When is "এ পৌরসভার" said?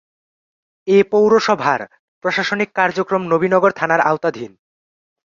0.87-1.81